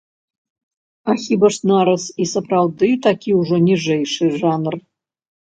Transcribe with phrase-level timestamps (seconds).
[1.11, 4.73] А хіба ж нарыс і сапраўды такі ўжо ніжэйшы жанр?